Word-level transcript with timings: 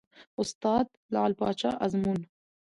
استاد: 0.41 0.87
لعل 1.13 1.33
پاچا 1.39 1.71
ازمون 1.85 2.19